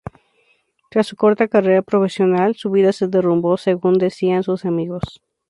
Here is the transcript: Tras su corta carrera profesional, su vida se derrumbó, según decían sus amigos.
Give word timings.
Tras 0.89 1.05
su 1.05 1.15
corta 1.15 1.47
carrera 1.47 1.83
profesional, 1.83 2.55
su 2.55 2.71
vida 2.71 2.91
se 2.91 3.07
derrumbó, 3.07 3.57
según 3.57 3.99
decían 3.99 4.41
sus 4.41 4.65
amigos. 4.65 5.21